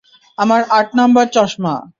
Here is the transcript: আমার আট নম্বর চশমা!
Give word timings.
আমার 0.37 0.61
আট 0.77 0.87
নম্বর 0.99 1.25
চশমা! 1.35 1.73